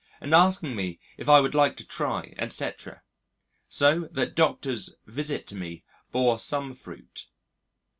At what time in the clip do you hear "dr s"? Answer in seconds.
4.33-4.95